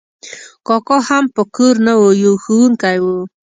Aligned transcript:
کاکا 0.67 0.97
هم 1.09 1.25
په 1.35 1.41
کور 1.55 1.75
نه 1.85 1.93
و، 1.99 2.03
یو 2.23 2.33
ښوونکی 2.43 2.97
و. 3.01 3.05